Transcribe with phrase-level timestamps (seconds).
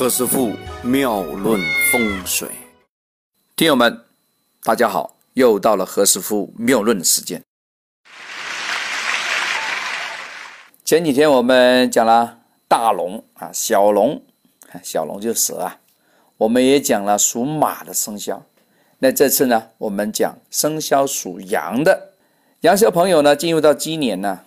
[0.00, 1.60] 何师傅妙论
[1.92, 2.48] 风水，
[3.54, 4.02] 听友们，
[4.64, 7.42] 大家好，又到了何师傅妙论的时间。
[10.86, 14.22] 前几天我们讲了大龙啊，小龙，
[14.82, 15.76] 小龙就蛇啊。
[16.38, 18.42] 我们也讲了属马的生肖。
[19.00, 22.14] 那这次呢，我们讲生肖属羊的
[22.62, 24.40] 羊小朋友呢，进入到鸡年呢，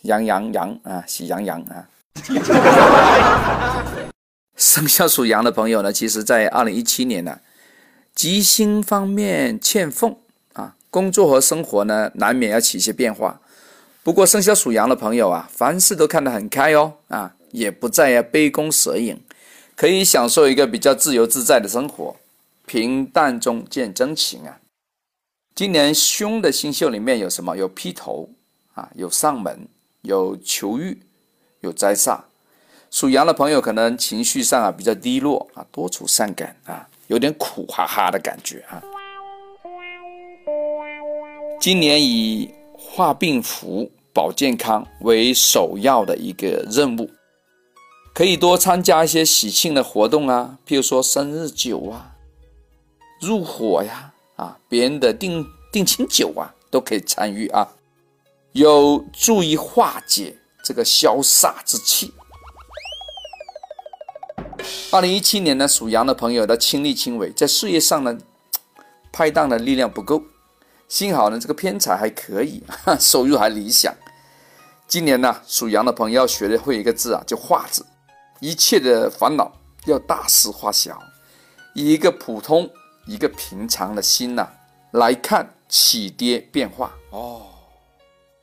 [0.00, 1.86] 羊羊羊啊，喜羊羊啊。
[4.58, 7.38] 生肖属羊的朋友呢，其实，在二零一七年呢，
[8.12, 10.16] 吉星方面欠奉
[10.54, 13.40] 啊，工作和生活呢，难免要起一些变化。
[14.02, 19.22] 不过，生肖属羊的朋友啊，凡事都看得很开哦，啊，也不再要杯弓蛇影，
[19.76, 22.16] 可以享受一个比较自由自在的生活，
[22.66, 24.58] 平淡中见真情啊。
[25.54, 27.56] 今年凶的星宿里面有什么？
[27.56, 28.28] 有劈头
[28.74, 29.68] 啊，有上门，
[30.02, 31.00] 有求遇。
[31.60, 32.20] 有灾煞，
[32.90, 38.82] 属羊的朋友可能情绪上啊比较低落啊，多愁善感啊，有点苦哈哈的感觉啊。
[41.60, 47.10] 今年以化病符、保健康为首要的一个任务，
[48.14, 52.14] 可以多参加一些喜庆的活动啊，譬如说生日酒啊、
[53.20, 57.68] 入伙呀啊，别人的定定亲酒啊，都可以参与啊，
[58.52, 60.34] 有助于化解。
[60.64, 62.12] 这个消煞之气。
[64.90, 68.16] 二零一七年呢，属羊的朋友的亲力亲为，在事业上呢，
[69.12, 70.22] 拍档的力量不够，
[70.88, 72.62] 幸好呢，这个偏财还可以，
[72.98, 73.94] 收入还理想。
[74.86, 77.84] 今年呢，属羊的朋友要学的会一个字啊，叫化字，
[78.40, 79.52] 一切的烦恼
[79.84, 80.98] 要大事化小，
[81.74, 82.70] 以一个普通、
[83.06, 84.48] 一个平常的心呐
[84.92, 87.42] 来看起跌变化哦。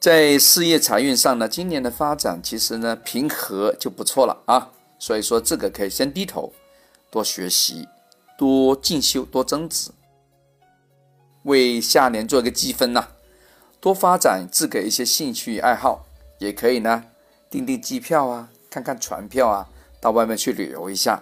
[0.00, 4.70] 在事业财运上呢，今年的发展其实呢平和就不错了啊，
[5.02, 6.52] 所以说这个可以先低头，
[7.10, 7.88] 多学习，
[8.38, 9.90] 多进修，多增值，
[11.42, 13.08] 为下年做一个积分呐，
[13.80, 16.06] 多发展自个一些兴趣爱好，
[16.38, 17.04] 也可以呢
[17.50, 19.68] 订订机票啊，看看船票啊，
[20.00, 21.20] 到外面去旅游一下，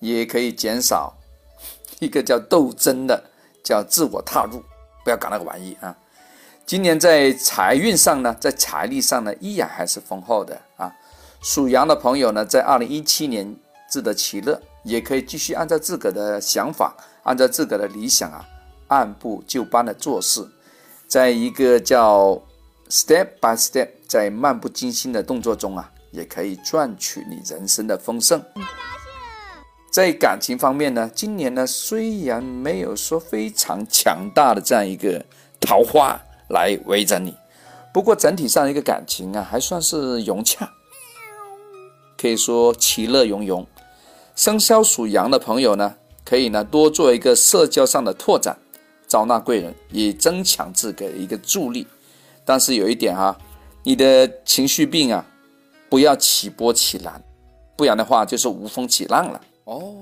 [0.00, 1.16] 也可以减少
[2.00, 3.30] 一个叫斗争的，
[3.64, 4.62] 叫自我踏入，
[5.02, 5.96] 不要搞那个玩意啊。
[6.66, 10.94] 今年在财运上呢，在财力上呢，依然还是丰厚的啊。
[11.40, 13.56] 属羊的朋友呢，在二零一七年
[13.90, 18.44] 自得其乐，也可以继续按照自个的想法，按照自个的理想啊，
[18.88, 20.46] 按部就班的做事，
[21.06, 22.42] 在一个叫
[22.88, 28.42] step by step，在漫不经心的动作中啊，也可以赚取你人生的丰盛。
[29.92, 35.24] 在感情方面呢，今年呢，虽然没有说非常强大的这样一个
[35.60, 36.20] 桃花。
[36.50, 37.36] 来围着你，
[37.92, 40.66] 不过整体上一个感情啊，还算是融洽，
[42.20, 43.66] 可以说其乐融融。
[44.34, 48.58] 生肖属羊的朋友呢，可以呢多做一个社交上的拓展，
[49.06, 51.86] 招纳贵人，以增强自己的一个助力。
[52.44, 53.38] 但是有一点哈，
[53.82, 55.24] 你的情绪病啊，
[55.88, 57.22] 不要起波起澜，
[57.76, 59.94] 不然的话就是无风起浪了哦。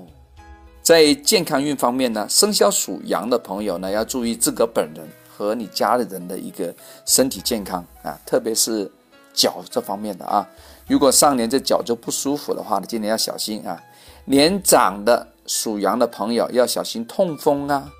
[0.82, 5.06] 在健康运方面呢，生肖属羊的朋友呢，要注意自个本人。
[5.38, 8.90] 和你家里人的一个身体健康啊，特别是
[9.34, 10.48] 脚这方面的啊，
[10.88, 13.80] 如果上年这脚就不舒服的话呢，今年要小心啊。
[14.28, 17.92] 年长的属羊的朋友要小心痛风啊，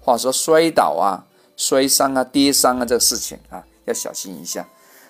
[0.00, 1.26] 或者说摔倒啊、
[1.56, 4.66] 摔伤啊、跌伤啊这个事情啊，要小心一下。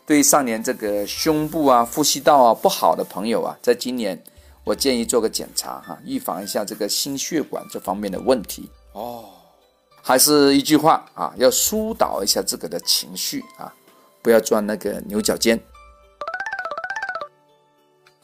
[0.07, 4.23] 对于上年这个胸部啊、呼吸道啊不好的朋友啊，在今年
[4.65, 9.25] 我建议做个检查哈，预防一下这个心血管这方面的问题哦。
[10.01, 13.73] 还是一句话啊，要疏导一下自个的情绪啊，
[14.23, 15.61] 不要钻那个牛角尖。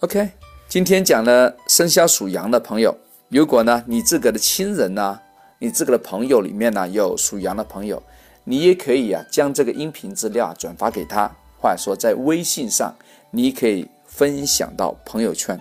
[0.02, 0.28] OK，
[0.66, 2.92] 今天讲了生肖属羊的朋友，
[3.28, 5.16] 如果呢你自个的亲人呢，
[5.60, 8.02] 你自个的朋友里面呢有属羊的朋友，
[8.42, 11.30] 你也可以啊将这个音频资料啊转发给他，
[11.60, 12.92] 或者说在微信上，
[13.30, 15.56] 你可以分享到朋友圈，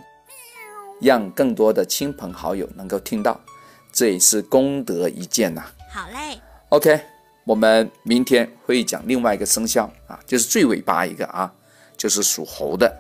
[1.00, 3.40] 让更多的亲朋好友能够听到，
[3.94, 5.64] 这也是功德一件呐。
[5.88, 7.00] 好嘞，OK，
[7.44, 11.54] 我们明天会讲另外一个生肖啊，就是最尾巴一个啊，
[11.96, 12.92] 就是属猴的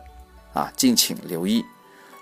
[0.53, 1.65] 啊，敬请留意。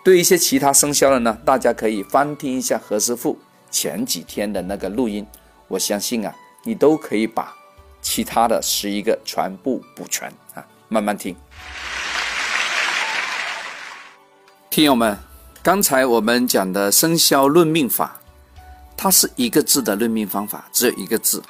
[0.04, 3.38] 对一些其他生肖的呢，大家可以翻听一下何师傅
[3.70, 5.26] 前几天的那个录音，
[5.68, 6.34] 我相信啊，
[6.64, 7.54] 你都可以把
[8.02, 11.36] 其他的十一个全部补全啊，慢慢听。
[14.70, 15.18] 听友们，
[15.62, 18.16] 刚才我们讲的生肖论命法。
[19.02, 21.42] 它是一个字的论命方法，只有一个字，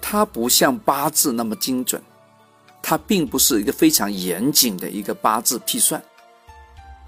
[0.00, 2.00] 它不像八字那么精准，
[2.90, 6.02] 它并不是一个非常严谨的一个八字批算，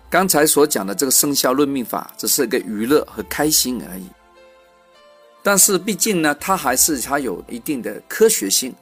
[0.08, 4.06] 刚才所讲的这个生肖论命法，只是一个娱乐和开心而已。
[5.43, 8.73] 但是毕竟呢，它还是它有一定的科学性，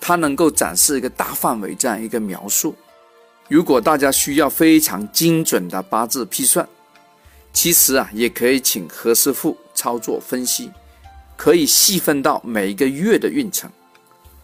[0.00, 2.74] 它能够展示一个大范围这样一个描述。
[3.46, 6.68] 如果大家需要非常精准的八字批算，
[7.52, 10.68] 其实啊，也可以请何师傅操作分析，
[11.36, 13.70] 可以细分到每一个月的运程。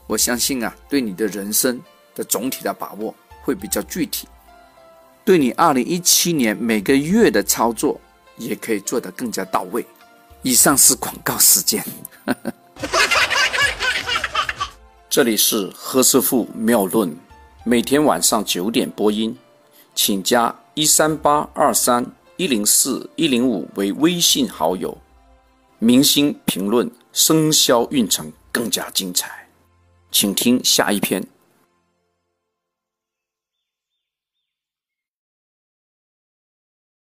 [0.07, 1.81] 我相信啊，对你的人生
[2.15, 4.29] 的总体的把握会比较具体，
[5.25, 8.01] 对你二零一七年每个月的操作
[8.37, 9.85] 也可以做得更加到位。
[10.43, 11.83] 以上是广告时间，
[15.09, 17.17] 这里是何师傅妙论，
[17.65, 19.35] 每天晚上九点播音，
[19.95, 22.05] 请加一三八二三
[22.37, 24.99] 一零四一零五为微信好友，
[25.79, 29.44] 明星评论生肖运程更加精彩。
[30.15, 31.34] 请听下一篇。